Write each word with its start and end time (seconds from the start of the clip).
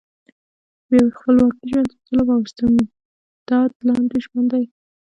بې 0.89 0.99
خپلواکۍ 1.17 1.63
ژوند 1.69 1.87
د 1.91 1.95
ظلم 2.07 2.27
او 2.33 2.41
استبداد 2.45 3.69
لاندې 3.87 4.17
ژوند 4.25 4.47
دی. 4.53 4.65